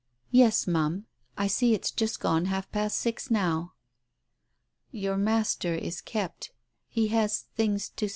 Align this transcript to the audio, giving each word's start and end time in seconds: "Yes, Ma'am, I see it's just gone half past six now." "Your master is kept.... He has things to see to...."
"Yes, 0.31 0.65
Ma'am, 0.65 1.05
I 1.37 1.45
see 1.45 1.75
it's 1.75 1.91
just 1.91 2.19
gone 2.19 2.45
half 2.45 2.71
past 2.71 2.97
six 2.97 3.29
now." 3.29 3.73
"Your 4.89 5.15
master 5.15 5.75
is 5.75 6.01
kept.... 6.01 6.51
He 6.87 7.09
has 7.09 7.41
things 7.55 7.89
to 7.97 8.07
see 8.07 8.09
to...." 8.09 8.09